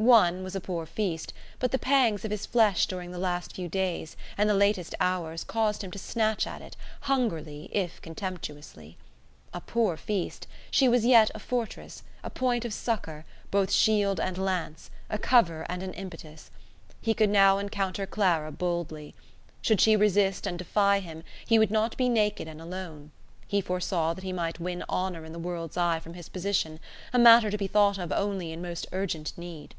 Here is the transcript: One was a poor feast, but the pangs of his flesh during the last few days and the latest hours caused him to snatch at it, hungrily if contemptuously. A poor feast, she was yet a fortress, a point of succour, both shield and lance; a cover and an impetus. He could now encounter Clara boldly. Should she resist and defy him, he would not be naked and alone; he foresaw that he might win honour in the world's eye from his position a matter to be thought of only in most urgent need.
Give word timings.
One 0.00 0.44
was 0.44 0.54
a 0.54 0.60
poor 0.60 0.86
feast, 0.86 1.32
but 1.58 1.72
the 1.72 1.78
pangs 1.78 2.24
of 2.24 2.30
his 2.30 2.46
flesh 2.46 2.86
during 2.86 3.10
the 3.10 3.18
last 3.18 3.56
few 3.56 3.66
days 3.68 4.16
and 4.38 4.48
the 4.48 4.54
latest 4.54 4.94
hours 5.00 5.42
caused 5.42 5.82
him 5.82 5.90
to 5.90 5.98
snatch 5.98 6.46
at 6.46 6.62
it, 6.62 6.76
hungrily 7.00 7.68
if 7.72 8.00
contemptuously. 8.00 8.96
A 9.52 9.60
poor 9.60 9.96
feast, 9.96 10.46
she 10.70 10.88
was 10.88 11.04
yet 11.04 11.32
a 11.34 11.40
fortress, 11.40 12.04
a 12.22 12.30
point 12.30 12.64
of 12.64 12.72
succour, 12.72 13.24
both 13.50 13.72
shield 13.72 14.20
and 14.20 14.38
lance; 14.38 14.88
a 15.10 15.18
cover 15.18 15.66
and 15.68 15.82
an 15.82 15.92
impetus. 15.94 16.52
He 17.00 17.12
could 17.12 17.28
now 17.28 17.58
encounter 17.58 18.06
Clara 18.06 18.52
boldly. 18.52 19.16
Should 19.62 19.80
she 19.80 19.96
resist 19.96 20.46
and 20.46 20.56
defy 20.56 21.00
him, 21.00 21.24
he 21.44 21.58
would 21.58 21.72
not 21.72 21.96
be 21.96 22.08
naked 22.08 22.46
and 22.46 22.60
alone; 22.60 23.10
he 23.48 23.60
foresaw 23.60 24.14
that 24.14 24.22
he 24.24 24.32
might 24.32 24.60
win 24.60 24.84
honour 24.88 25.24
in 25.24 25.32
the 25.32 25.38
world's 25.40 25.76
eye 25.76 25.98
from 25.98 26.14
his 26.14 26.28
position 26.28 26.78
a 27.12 27.18
matter 27.18 27.50
to 27.50 27.58
be 27.58 27.66
thought 27.66 27.98
of 27.98 28.12
only 28.12 28.52
in 28.52 28.62
most 28.62 28.86
urgent 28.92 29.32
need. 29.36 29.74